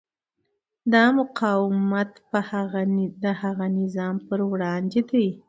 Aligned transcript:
دا 0.93 1.05
مقاومت 1.19 2.11
د 3.23 3.25
هغه 3.41 3.65
نظام 3.79 4.15
پر 4.27 4.39
وړاندې 4.51 4.99
دی. 5.11 5.27